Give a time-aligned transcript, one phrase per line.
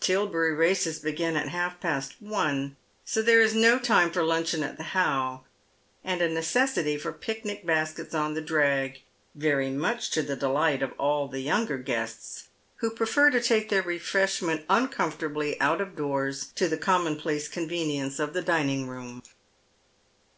[0.00, 4.62] Til berry Races begin at half past one, so there is no time for luncheon
[4.62, 5.44] at the How,
[6.02, 9.02] and a necessity for picnic baskets on the drag,
[9.34, 12.44] very much to the delight of all the younger guests,
[12.76, 18.32] who prefer to take their refreshment uncomfortably out of doors to the commonplace convenience of
[18.32, 19.22] the dining room.